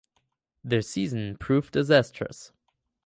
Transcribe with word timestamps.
The 0.63 0.81
season 0.81 1.37
proved 1.37 1.73
disastrous. 1.73 2.51